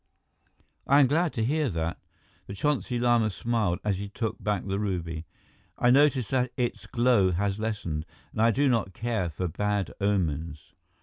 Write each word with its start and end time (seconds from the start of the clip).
"I 0.87 0.99
am 0.99 1.05
glad 1.05 1.31
to 1.33 1.45
hear 1.45 1.69
that." 1.69 1.99
The 2.47 2.55
Chonsi 2.55 2.97
Lama 2.99 3.29
smiled, 3.29 3.77
as 3.83 3.97
he 3.97 4.09
took 4.09 4.43
back 4.43 4.65
the 4.65 4.79
ruby. 4.79 5.25
"I 5.77 5.91
notice 5.91 6.27
that 6.29 6.51
its 6.57 6.87
glow 6.87 7.29
has 7.33 7.59
lessened, 7.59 8.07
and 8.31 8.41
I 8.41 8.49
do 8.49 8.67
not 8.67 8.95
care 8.95 9.29
for 9.29 9.47
bad 9.47 9.93
omens." 10.01 10.73